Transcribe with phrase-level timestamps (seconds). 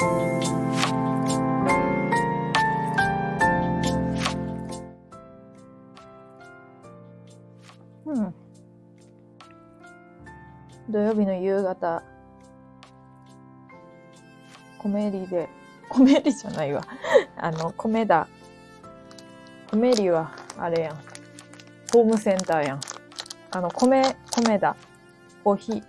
[0.00, 0.04] う
[8.20, 8.34] ん。
[10.88, 12.04] 土曜日の夕方、
[14.78, 15.48] コメリで、
[15.88, 16.86] コメリじゃないわ。
[17.36, 18.28] あの、米だ。
[19.68, 20.96] コメリは、あれやん。
[21.92, 22.80] ホームセンターやん。
[23.50, 24.76] あの、米、米だ。
[25.42, 25.82] コーヒー。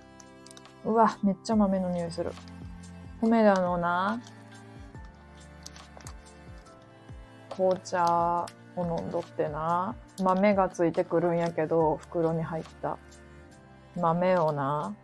[0.86, 2.32] うわ、めっちゃ豆の匂いする。
[3.22, 4.22] 米田のな、
[7.50, 8.46] 紅茶
[8.78, 12.98] を飲んどってな、豆がついてくるんやけど、袋に入った
[13.98, 14.96] 豆をな、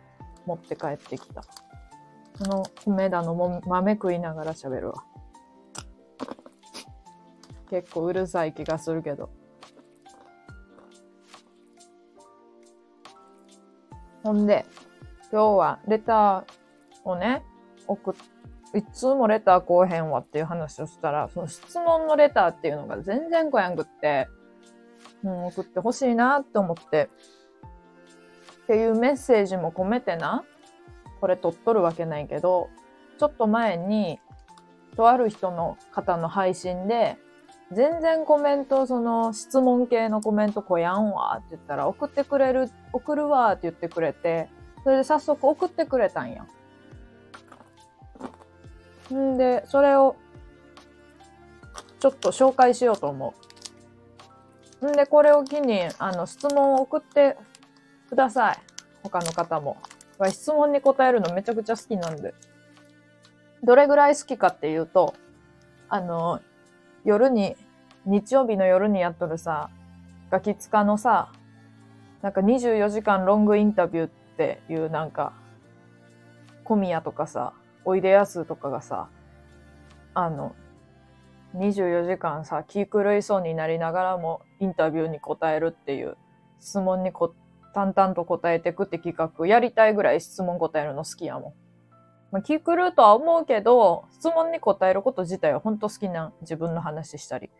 [0.46, 1.42] 持って帰ってきた。
[2.36, 5.04] その米田のも豆食いながら喋るわ。
[7.68, 9.28] 結構うるさい気がするけど。
[14.22, 14.64] ほんで、
[15.30, 17.42] 今日はレターをね、
[17.86, 18.14] 送っ、
[18.78, 24.28] いつもレター来おへんわっていう話をしたら、その質問のレターっていうのが全然来やんくって、
[25.24, 27.08] うん、送ってほしいなって思って、
[28.64, 30.44] っていうメッセージも込めてな、
[31.20, 32.68] これ取っとるわけないけど、
[33.18, 34.20] ちょっと前に、
[34.96, 37.16] とある人の方の配信で、
[37.72, 44.48] 全然コメント、その質問系のコメント来やんわって言ったら、送ってくれる、送るわって言ってくれて、
[44.84, 46.46] それで早速送ってくれたんや。
[49.14, 50.16] んで、それを、
[52.00, 53.34] ちょっと紹介しようと思
[54.82, 54.90] う。
[54.90, 57.36] んで、これを機に、あの、質問を送って
[58.08, 58.58] ください。
[59.02, 59.78] 他の方も。
[60.30, 62.34] 質問に答えるのめちゃくちゃ好きなんで。
[63.62, 65.14] どれぐらい好きかっていうと、
[65.88, 66.40] あの、
[67.04, 67.56] 夜に、
[68.04, 69.70] 日曜日の夜にやっとるさ、
[70.30, 71.32] ガキツカのさ、
[72.22, 75.32] なんか24時間ロングインタビューっていうなんか、
[76.64, 77.52] 小宮とかさ、
[77.86, 79.08] おいでやすとかがさ、
[80.12, 80.54] あの、
[81.54, 86.16] 24時間さ、気狂いそうになりながらもインタビューに答えるっていう
[86.60, 87.34] 質問にこ
[87.72, 91.54] 淡々と答えてくって企画やりたいぐらい質問答えるの好きやもん。
[92.32, 97.50] まあ、気狂うとは思うけど、質問に答えること自体は本当好きな自分の話したり。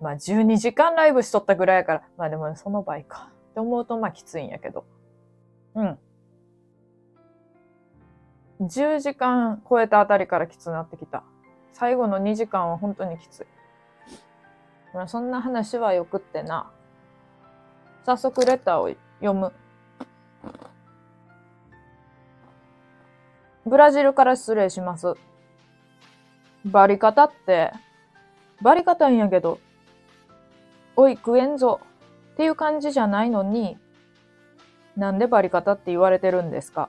[0.00, 3.30] まあ12時間ライブしとったぐらいやから、まあでもその倍か。
[3.50, 4.84] って思うとまあきついんやけど。
[5.74, 5.98] うん。
[8.60, 11.22] 10時間超えたあたりからきつくなってきた。
[11.72, 13.46] 最後の2時間は本当にきつい。
[14.94, 16.70] まあ、そんな話はよくってな。
[18.04, 19.52] 早速レターを読む。
[23.66, 25.14] ブラジルから失礼します。
[26.64, 27.72] バリ方って、
[28.62, 29.60] バリ方んやけど、
[30.96, 31.80] おい食えんぞ
[32.32, 33.76] っていう感じじゃないのに、
[34.96, 36.88] なんでバリ方って言われてるんですか？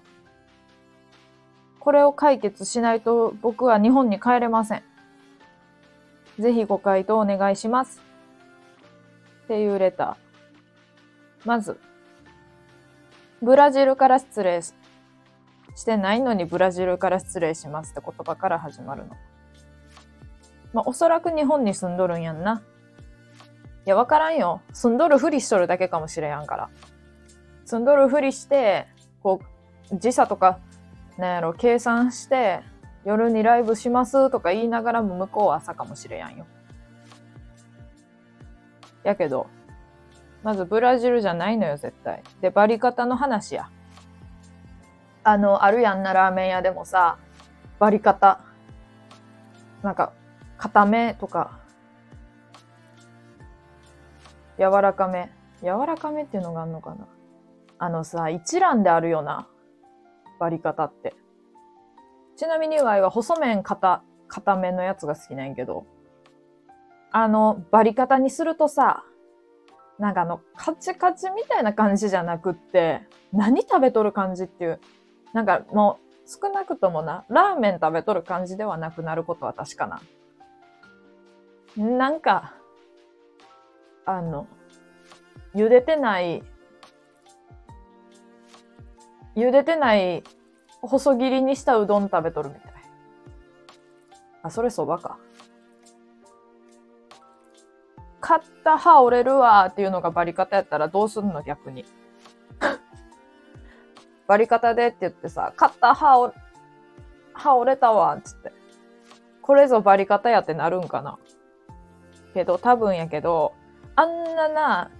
[1.79, 4.83] これを解決しないと僕は日本に帰れません。
[6.39, 8.01] ぜひご回答お願いします。
[9.45, 11.47] っていうレター。
[11.47, 11.79] まず、
[13.41, 14.73] ブラジルから失礼し
[15.85, 19.15] てないのにブラジルから失礼しますって言葉から始まるの。
[20.73, 22.61] まあ、おそらく日本に住んどるんやんな。
[23.85, 24.61] いや、わからんよ。
[24.73, 26.69] 住んどるふりしとるだけかもしれやんから。
[27.65, 28.87] 住んどるふりして、
[29.23, 29.39] こ
[29.91, 30.59] う、時差とか
[31.19, 32.61] なんやろ、計算して、
[33.03, 36.45] 夜にライブしますとか言いながらも向こうは朝かもしれやんよ。
[39.03, 39.47] やけど、
[40.43, 42.23] まずブラジルじゃないのよ、絶対。
[42.39, 43.69] で、バリ方の話や。
[45.23, 47.17] あの、あるやんな、ラーメン屋でもさ、
[47.79, 48.39] バリ方。
[49.83, 50.13] なんか、
[50.57, 51.59] 固めとか、
[54.57, 55.31] 柔らかめ。
[55.61, 57.07] 柔らかめっていうのがあんのかな。
[57.77, 59.47] あのさ、一覧であるよな。
[60.39, 61.15] 割り方って。
[62.35, 65.85] ちなみにワイは細麺硬、硬めのやつが好きなんやけど、
[67.11, 69.03] あの、バリ方にするとさ、
[69.97, 73.01] なんかあの、カチカチみたいな感じじゃなくって、
[73.33, 74.79] 何食べとる感じっていう、
[75.33, 80.01] なんかもう少なくともな、ラーメン食べとる感じではなくなることは確かな。
[81.75, 82.53] なんか、
[84.05, 84.47] あの、
[85.53, 86.43] 茹でてない
[89.43, 90.23] 茹でてない
[90.81, 92.73] 細切りにしたうどん食べとるみたい。
[94.43, 95.17] あ、それそばか。
[98.21, 101.85] 買った歯折れるわっていうのがバリ方やったらどうすんの逆に。
[104.27, 106.33] バリ方でって言ってさ、買った歯を、
[107.33, 108.51] 歯折れたわっつって。
[109.41, 111.17] これぞバリ方やってなるんかな。
[112.33, 113.53] けど多分やけど、
[113.95, 114.91] あんなな、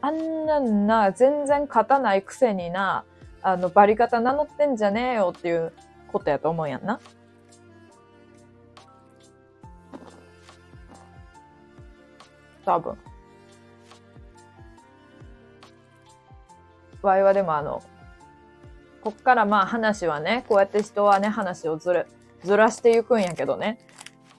[0.00, 3.04] あんなな、全然勝たないくせにな、
[3.42, 5.72] あの、バリ方名乗ってんじゃねえよっていう
[6.10, 7.00] ことやと思うやんな。
[12.64, 12.96] 多分。
[17.02, 17.82] わいはでもあの、
[19.02, 22.06] こっからまあ話はね、こうやって人はね、話をずる、
[22.44, 23.78] ずらしていくんやけどね。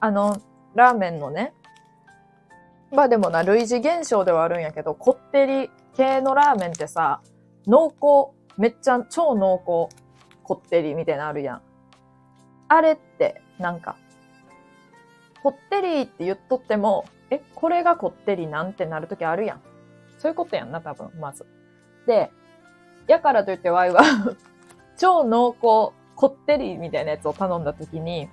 [0.00, 0.40] あの、
[0.74, 1.52] ラーメンのね、
[2.90, 7.20] まあでもな、類似現象ではあるんやけど、こってり系のラーメンってさ、
[7.66, 9.96] 濃厚めっちゃ超濃厚、
[10.42, 11.62] こってりみたいなのあるやん。
[12.68, 13.96] あれって、なんか、
[15.42, 19.60] こってりって言っとっても、え、これがこってりなんてなるときあるやん。
[20.18, 21.46] そういうことやんな、多分、まず。
[22.06, 22.30] で、
[23.06, 24.02] やからといってワイは
[24.96, 28.28] 超濃厚、こってりみたいなやつを頼んだときに、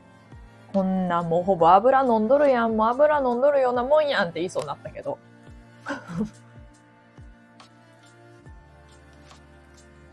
[0.73, 5.17] こんなもうほぼ油飲んどるやん、もう油飲んどるようなもんやんって言いそうになったけど。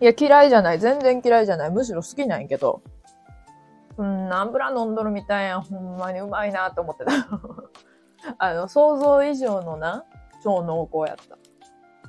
[0.00, 0.78] いや、嫌いじゃない。
[0.78, 1.70] 全然嫌いじゃない。
[1.70, 2.82] むしろ好きなんやけど。
[3.96, 5.62] うん、油飲んどるみたいやん。
[5.62, 7.12] ほんまにうまいなと思ってた。
[8.38, 10.04] あの、想像以上のな、
[10.42, 11.36] 超濃厚やった。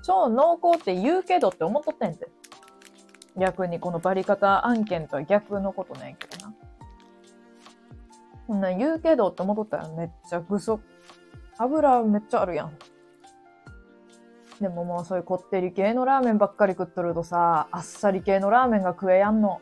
[0.03, 2.27] 超濃厚って言うけどって思っとってんて。
[3.37, 6.53] 逆にこのバリ方案件とは逆のことなんやけどな。
[8.47, 10.79] こんな言うけどって思っとったらめっちゃぐそ、
[11.57, 12.77] 油めっちゃあるやん。
[14.61, 19.61] でももうそういうこってり系のラーメンばっかり食っとるとさ、あっさり系のラーメンが食えやんの。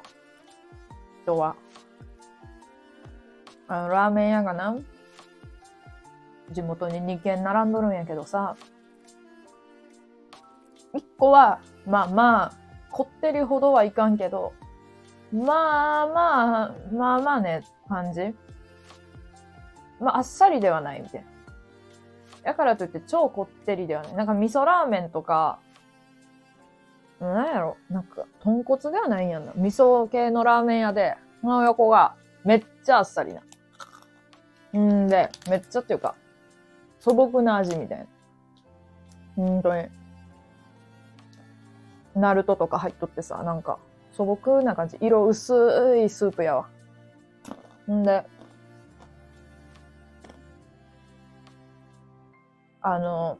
[1.28, 1.56] 人は。
[3.68, 4.78] あの、ラーメン屋がな、
[6.52, 8.56] 地元に2軒並んどるんやけどさ、
[10.94, 12.54] 1個は、まあまあ、
[12.90, 14.54] こってりほどはいかんけど、
[15.34, 18.34] まあまあ、まあまあね、感じ。
[20.00, 21.37] まあ、あっさりではないみたいな。
[22.48, 24.14] だからといって超こってりではない。
[24.16, 25.60] なんか味噌ラーメンとか、
[27.20, 29.52] なんやろなんか、豚骨ではないんやんな。
[29.58, 32.16] 味噌系のラーメン屋で、この横が
[32.46, 34.80] めっちゃあっさりな。
[34.80, 36.16] んで、めっちゃっていうか、
[37.02, 38.06] 素朴な味みたいな。
[39.36, 39.90] ほんとに。
[42.16, 43.78] ナルトとか入っとってさ、なんか、
[44.14, 44.98] 素朴な感じ。
[45.02, 46.70] 色薄いスープやわ。
[47.92, 48.26] んで、
[52.94, 53.40] あの、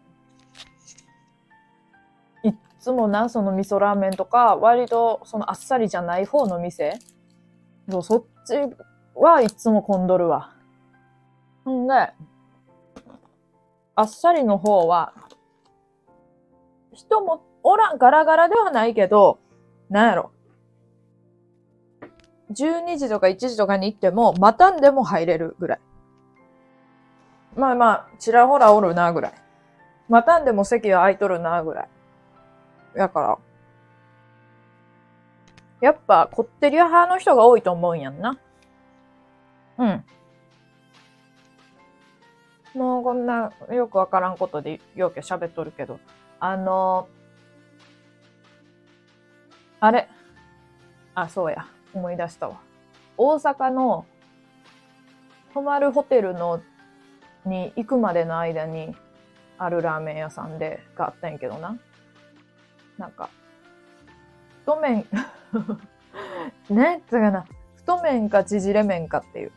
[2.44, 7.00] いつもな、その味噌ラーメンとか、割とそのあっさりじゃない方の店、
[7.90, 8.54] そそっち
[9.16, 10.54] はいつも混んどるわ。
[11.70, 11.94] んで、
[13.96, 15.14] あっさりの方は、
[16.94, 19.40] 人もおらん、ガラガラではないけど、
[19.90, 20.32] なんやろ。
[22.52, 25.80] 12時とか1時とかに行っても、待たんでも入れるぐらい。
[27.58, 29.34] まあまあ、ちらほらおるな、ぐらい。
[30.08, 31.90] 待たんでも席は空いとるな、ぐらい。
[32.96, 33.38] やから。
[35.82, 38.38] やっぱ、こってり派の人が多いと思うんやんな。
[39.80, 40.06] うん。
[42.76, 46.00] もうこんなよくわからんことでよく喋っとるけど。
[46.40, 50.10] あのー、あれ。
[51.16, 51.66] あ、そうや。
[51.94, 52.60] 思い出したわ。
[53.18, 54.06] 大阪の
[55.54, 56.62] 泊まるホテルの
[57.48, 58.96] に行くまでの間に
[59.58, 61.78] あるラーメン屋さんでがあったんやけどな。
[62.98, 63.30] なんか、
[64.62, 65.06] 太麺
[66.70, 67.46] ねつがな、
[67.76, 69.52] 太麺か縮れ麺かっていう。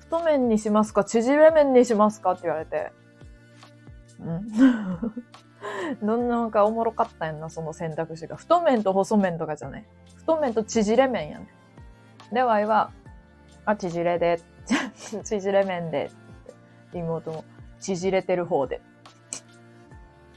[0.00, 2.92] 太麺にしますか縮れ麺にしますかって言われて。
[4.20, 4.48] うん
[6.02, 8.36] どんなんかおもろかったやんな、その選択肢が。
[8.36, 9.84] 太麺と細麺とかじゃない。
[10.16, 11.48] 太麺と縮れ麺やね。
[12.32, 12.90] で、わいは、
[13.64, 14.40] あ、縮れで、
[15.24, 16.10] 縮れ麺で、
[16.92, 17.44] 妹も、
[17.80, 18.80] 縮れてる方で。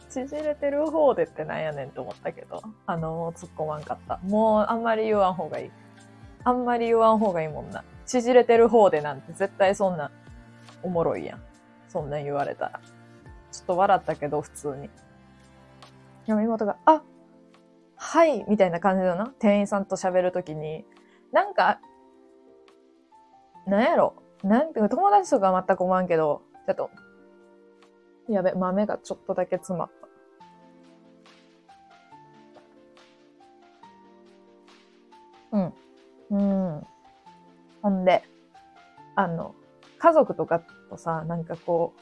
[0.10, 4.20] 縮れてる方でってなんやねんと思ったけど、あの、突っ込まんかった。
[4.24, 5.72] もう、あんまり言わん方がいい。
[6.44, 7.84] あんまり言わん方がいいもんな。
[8.06, 10.12] 縮れてる方でなんて絶対そんな、
[10.84, 11.42] おもろいやん。
[11.88, 12.82] そんな言われたら。
[13.52, 14.90] ちょっと笑ったけど、普通に。
[16.28, 17.04] でも妹が、あ
[17.96, 19.34] はいみたいな感じだな。
[19.40, 20.86] 店員さんと喋るときに。
[21.32, 21.80] なんか、
[23.68, 24.16] なんやろ？
[24.44, 26.90] なんていうか、友達とかは全く思わんけど、ちょっと、
[28.30, 29.90] やべ、豆がちょっとだけ詰まっ
[35.52, 35.58] た。
[35.58, 35.74] うん。
[36.32, 36.88] うん。
[37.82, 38.24] ほんで、
[39.16, 39.54] あの、
[40.00, 41.94] 家族とかとさ、なんかこ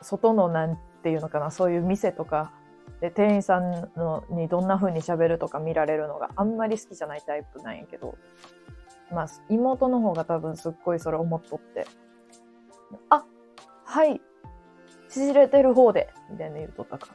[0.00, 2.52] う、外のなんていうのかな、そういう店とか
[3.00, 8.16] で店員さんのにどんな風に喋るとか見られるのがあんまり好きじゃないタイプなんやけど、
[9.12, 11.86] まあ、妹の方が多分すっごいそれ思っとって、
[13.10, 13.24] あ、
[13.84, 14.20] はい、
[15.08, 17.08] 縮れてる方で、みたいな言うとったか。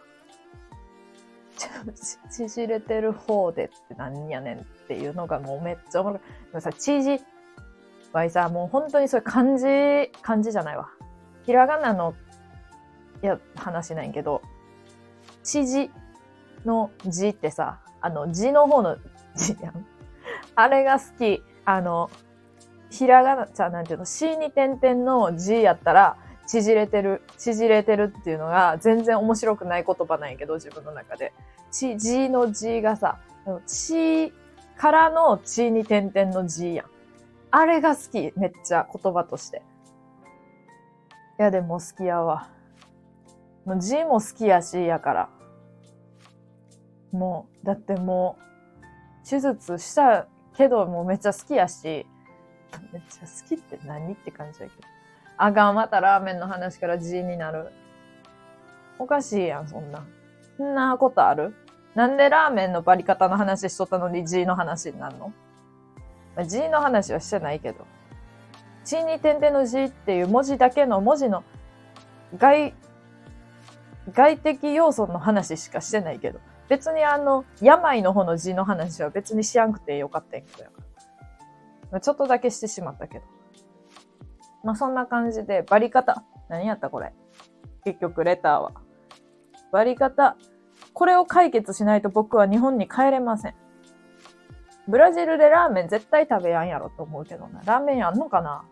[2.29, 6.19] 縮れてる方でって何やねんっていうのがもうめっちゃおもろい。
[6.19, 7.19] でもさ、縮、
[8.13, 10.89] わいさ、もう本当にそれ漢字、漢字じゃないわ。
[11.43, 12.13] ひらがなの、
[13.23, 14.41] いや、話ないけど、
[15.43, 15.89] 知事
[16.65, 18.97] の字ってさ、あの、字の方の
[19.35, 19.85] 字やん。
[20.55, 21.43] あれが好き。
[21.67, 22.09] あの、
[22.89, 26.15] ひらがな、じゃあなんていうの、C に点々の字やったら、
[26.47, 31.33] 縮れてる、縮れてるっていうのが全然面白くない言葉なんやけど、自分の中で。
[31.69, 33.19] ち、字の字がさ、
[33.65, 34.31] ち
[34.77, 36.85] からのちに点々の字やん。
[37.51, 39.61] あれが好き、めっちゃ言葉として。
[41.37, 42.47] いや、でも好きやわ。
[43.65, 45.29] もう字も好きやし、やから。
[47.11, 48.37] もう、だっても
[49.21, 52.05] う、手術したけど、もうめっちゃ好きやし、
[52.91, 54.87] めっちゃ好きって何って感じやけど。
[55.37, 57.71] あかん、またラーメンの話から字になる。
[58.99, 60.05] おかしいやん、そんな。
[60.57, 61.53] そんなことある？
[61.93, 65.33] なんでラーメンのバリ方の話しとったのに G の話になるの？
[66.35, 67.85] ま ?G の話はしてないけど。
[68.83, 71.43] G に点々の G っていう文字だけの文字の
[72.37, 72.73] 外、
[74.11, 76.39] 外的要素の話しかしてないけど。
[76.69, 80.81] 別にあの、病の方の字の話は別にしやんくてよかったんやけどやか
[81.91, 81.99] ら。
[82.01, 83.25] ちょっとだけしてしまったけど。
[84.63, 86.23] まあそんな感じで、バリ方。
[86.49, 87.13] 何やったこれ。
[87.83, 88.71] 結局、レターは。
[89.71, 90.35] バリ方。
[90.93, 93.55] これを解決しないと僕は日本に帰れません。
[94.87, 97.61] ブラジルでラーメン絶対食べやんやろと思うけどな。
[97.65, 98.63] ラーメンやんのかな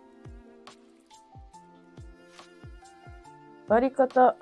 [3.68, 4.36] バリ方。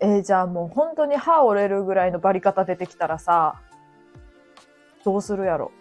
[0.00, 3.60] えー、じゃあもう本当に歯折れるぐらいのバリ方出てきたらさ、
[5.04, 5.72] どうするやろ。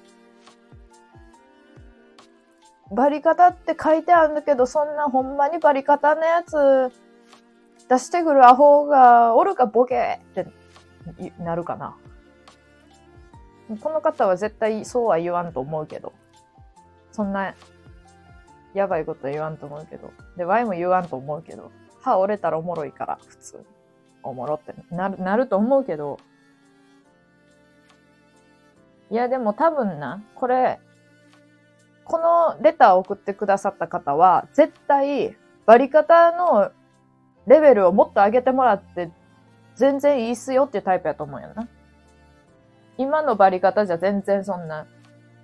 [2.92, 6.92] バリ方って書いてあるんだけど、そんなほんまにバリ方のやつ
[7.90, 10.48] 出してくるアホがおるかボケって
[11.40, 11.98] なるかな。
[13.82, 16.14] この方は絶対そうは言わんと思うけど。
[17.12, 17.56] そんな
[18.74, 20.12] やばいこと言わんと思うけど。
[20.38, 21.72] で、ワイも言わんと思うけど。
[22.02, 23.75] 歯折れたらおもろいから、普通に。
[24.30, 26.18] おもろってなる、なると思うけど。
[29.12, 30.80] いや、でも多分な、これ、
[32.04, 36.72] このレターを送ってくださった方は、絶対、バリ方の
[37.48, 39.12] レベルをもっと上げてもらって、
[39.76, 41.68] 全然いいっすよっていうタイプやと思うよな。
[42.98, 44.88] 今のバリ方じゃ全然そんな、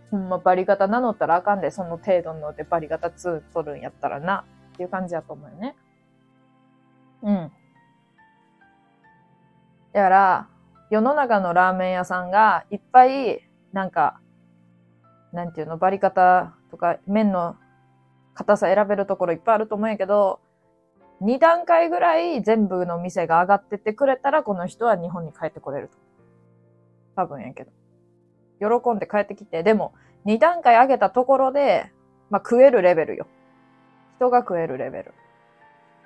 [0.10, 5.76] ほんまバリ方名乗ったらあかんで、その程度のでバリ方2取るんやったらな、っていう感じやと思うよね。
[7.24, 7.52] うん。
[9.94, 10.48] だから、
[10.90, 13.42] 世の中のラーメン屋さんがいっぱい、
[13.74, 14.20] なんか、
[15.32, 17.56] なんていうの、バリ方とか、麺の
[18.34, 20.40] 硬さ選べるところいっぱいあると思うんやけど、
[21.22, 25.98] 2段階ぐらい全部の店が上がってってくれたら、この人は日本に帰ってこれると。
[27.16, 27.72] 多分やけど。
[28.60, 29.94] 喜んで帰ってきて、でも、
[30.26, 31.92] 2段階上げたところで、
[32.30, 33.28] まあ、食えるレベルよ。
[34.18, 35.14] 人が食えるレベル。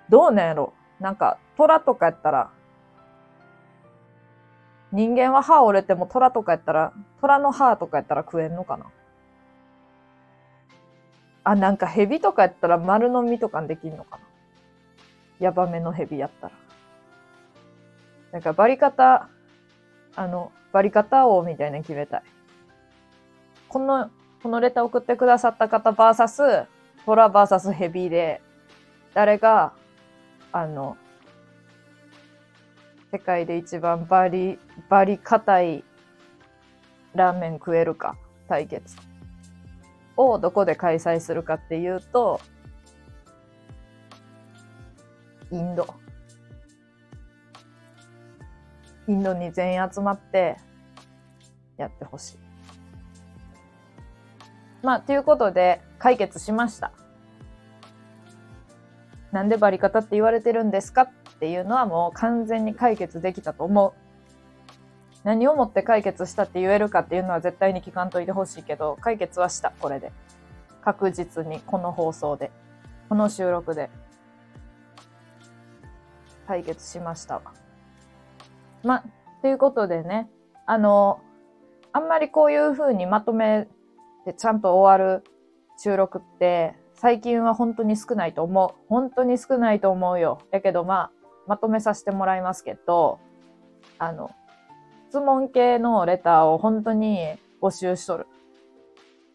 [0.10, 2.52] どうなんやろなんか、虎とかやったら、
[4.96, 8.86] 人間は歯折れても虎とかやったら、虎の歯とかやったら食えんのかな？
[11.44, 14.24] あ、なんか蛇とかやったら丸飲みとかできんのかな？
[15.40, 16.54] ヤバめの蛇やったら。
[18.32, 19.28] なんかバリ方、
[20.16, 22.24] あの、バリ方王みたいな決めたい。
[23.68, 24.10] この、
[24.42, 26.42] このレター送ってくださった方バーサス、
[27.06, 28.42] トラバーサスヘビで、
[29.14, 29.74] 誰が、
[30.54, 30.96] あの、
[33.12, 34.60] 世界で一番バリ、
[34.90, 35.84] バリ硬い
[37.14, 38.18] ラーメン食えるか
[38.50, 38.98] 対決
[40.18, 42.42] をどこで開催するかっていうと、
[45.52, 45.88] インド。
[49.08, 50.58] インドに全員集まって
[51.78, 52.40] やってほしい。
[54.84, 56.92] まあ、ということで解決しました。
[59.32, 61.10] なんでバリ方って言われてるんですか？
[61.36, 63.94] っていうのはもう完全に解決できたと思う。
[65.26, 70.12] 何をもって解決したって言えるかっていうのは絶対に聞かんといてほしいけど、解決はした、これで。
[70.84, 72.52] 確実に、この放送で。
[73.10, 73.90] この収録で。
[76.48, 77.42] 解決しましたわ。
[78.84, 79.04] ま、
[79.42, 80.30] ということでね、
[80.68, 81.20] あの、
[81.92, 83.68] あんまりこういう風にまとめ
[84.26, 85.24] てちゃんと終わる
[85.78, 88.86] 収録って、最近は本当に少ないと思う。
[88.90, 90.38] 本当に少ないと思うよ。
[90.52, 91.12] やけどまあ、
[91.48, 93.20] まとめさせてもらいますけど、
[93.98, 94.32] あの、
[95.10, 98.28] 質問系のレターを本当に募集しとる。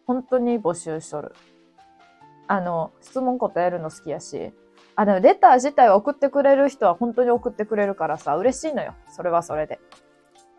[0.05, 1.33] 本当に募集しとる。
[2.47, 4.51] あの、質問答えるの好きやし、
[4.95, 8.93] あ、でもレター自体を送ってくれる人は本当に送ってくれるからさ、嬉しいのよ。
[9.09, 9.79] それはそれで。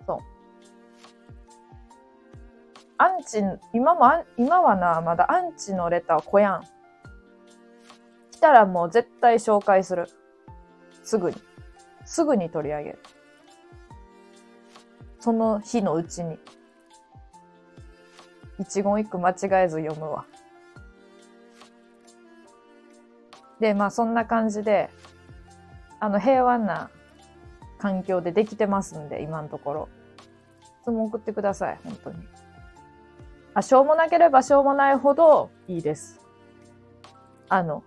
[0.07, 0.19] そう。
[2.99, 3.43] アンチ、
[3.73, 6.63] 今も、今はな、まだアンチのレターは来やん。
[8.31, 10.09] 来たらもう絶対紹介する。
[11.03, 11.37] すぐに。
[12.05, 12.99] すぐに取り上げる。
[15.21, 16.39] その日のうちに。
[18.59, 20.27] 一言一句間違えず読むわ。
[23.61, 24.91] で、まあそんな感じで、
[26.01, 26.91] あの平和な
[27.79, 29.89] 環境でできてますんで、今のところ。
[30.83, 32.17] 質問送ってください、本当に。
[33.55, 36.21] あ、しょうもなければしょうもないほどいいです。
[37.49, 37.85] あの、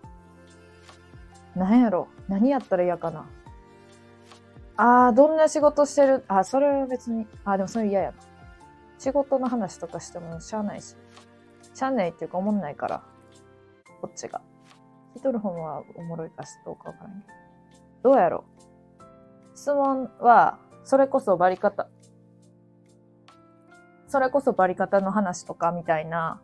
[1.55, 2.07] なんやろ？
[2.27, 3.29] 何やったら嫌かな？
[4.77, 6.25] ああ、どんな仕事してる？
[6.27, 7.27] あ、それは別に。
[7.45, 8.17] あ、でもそれ嫌やな。
[8.97, 10.95] 仕事の話とかしてもしゃあないし。
[11.73, 13.03] しゃあないっていうか思んないから。
[14.01, 14.41] こっちが。
[15.15, 17.27] 聞いとる方はおもろいかしどうかわからんけ
[18.03, 18.11] ど。
[18.11, 18.43] どうやろ？
[19.53, 21.87] 質問は、それこそバリ方。
[24.07, 26.41] それこそバリ方の話とかみたいな、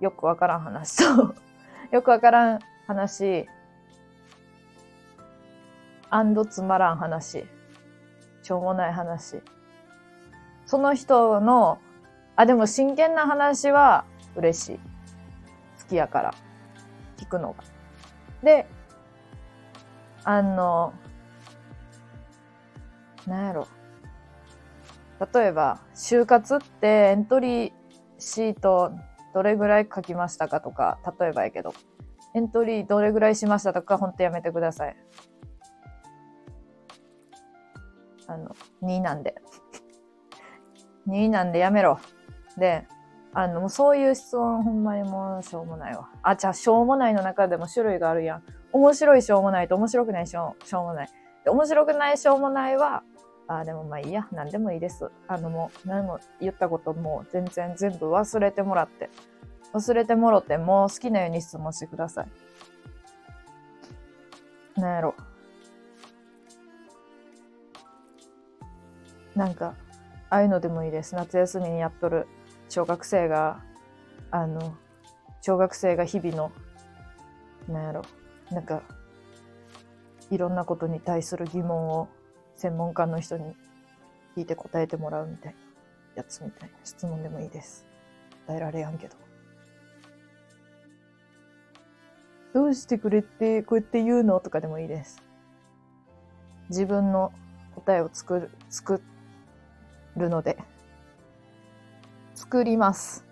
[0.00, 1.34] よくわからん話と
[1.92, 3.46] よくわからん話、
[6.14, 7.46] アンドつまらん話、
[8.42, 9.42] しょうもない話。
[10.66, 11.78] その人の、
[12.36, 14.04] あ、でも真剣な話は
[14.36, 14.76] 嬉しい。
[15.80, 16.34] 好きやから。
[17.16, 17.64] 聞くのが。
[18.42, 18.68] で、
[20.24, 20.92] あの、
[23.26, 23.68] なんやろ。
[25.32, 27.72] 例えば、就活ってエントリー
[28.18, 28.92] シート
[29.32, 31.72] どれぐらい書きましたかとか、例えばやけど、
[32.34, 34.96] エントリーどれぐらいしましたとか、ほんとやめてください。
[38.32, 39.34] あの、2なんで。
[41.08, 41.98] 2なんでやめろ。
[42.56, 42.86] で、
[43.34, 46.08] あの、そういう質問ほんまにもうしょうもないわ。
[46.22, 48.42] あ、じゃあしょうもないの中でも種類があるやん。
[48.72, 51.08] 面白いしょうもないと面白くないしょうしょうもない。
[51.44, 53.02] で面白くないしょうもないは、
[53.48, 54.28] あ、でもまあいいや。
[54.32, 55.10] 何でもいいです。
[55.28, 59.10] あのもう何も言ったことも全然全部忘れてもらって。
[59.72, 62.28] 忘れてもろてもう好きなように質問してください。
[64.80, 65.14] なんやろ。
[69.34, 69.74] なんか、
[70.30, 71.14] ああいうのでもいいです。
[71.14, 72.26] 夏休みにやっとる
[72.68, 73.62] 小学生が、
[74.30, 74.74] あの、
[75.40, 76.52] 小学生が日々の、
[77.68, 78.02] なんやろ、
[78.50, 78.82] なんか、
[80.30, 82.08] いろんなことに対する疑問を
[82.56, 83.54] 専門家の人に
[84.36, 85.58] 聞いて答えてもらうみたいな
[86.16, 87.86] やつみたいな質問でもいいです。
[88.46, 89.16] 答えられやんけど。
[92.54, 95.22] どうしてくれってこうやって言うのとかでもいいです。
[96.68, 97.32] 自分の
[97.74, 98.98] 答えを作る、作っ
[100.16, 100.58] るので、
[102.34, 103.24] 作ります。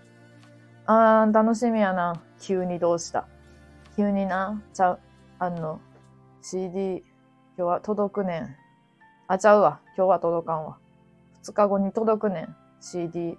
[0.86, 2.22] あー、楽しみやな。
[2.40, 3.28] 急にどうした。
[3.96, 5.00] 急にな、ちゃう、
[5.38, 5.80] あの、
[6.42, 7.04] CD、
[7.56, 8.56] 今日は届くねん。
[9.28, 9.80] あ、ちゃうわ。
[9.96, 10.78] 今日は届かんわ。
[11.42, 12.56] 二日後に届くねん。
[12.80, 13.38] CD。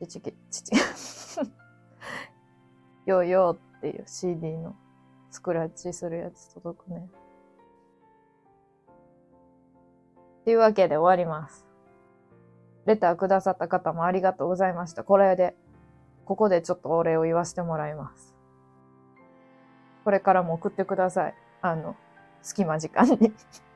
[0.00, 0.72] ちちき、ちち。
[3.06, 4.74] よよっていう CD の
[5.30, 7.04] スクラッチするやつ届くねん。
[7.04, 7.08] っ
[10.44, 11.69] ていうわけで終わります。
[12.86, 15.04] レターくださった方もありがとうございました。
[15.04, 15.54] これで、
[16.24, 18.34] ここでちょっとお礼を言わせてもらいます。
[20.04, 21.34] これからも送ってください。
[21.60, 21.96] あの、
[22.42, 23.34] 隙間時間に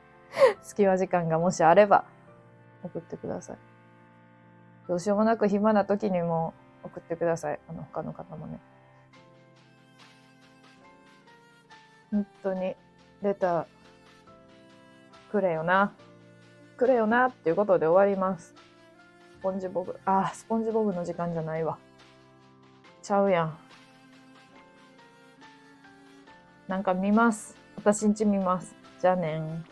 [0.61, 2.05] 隙間時間がもしあれば、
[2.83, 3.57] 送ってください。
[4.87, 7.59] どうしようもなく暇な時にも送ってください。
[7.67, 8.59] あの、他の方もね。
[12.11, 12.75] 本当に、
[13.21, 13.65] レター、
[15.31, 15.93] くれよな。
[16.77, 18.53] くれよなっていうことで終わります。
[19.45, 19.99] ポンジボブ。
[20.05, 21.77] あ、スポンジボブの時間じゃないわ。
[23.03, 23.57] ちゃうやん。
[26.67, 27.55] なんか見ます。
[27.75, 28.73] 私んち見ます。
[28.99, 29.63] じゃあねん。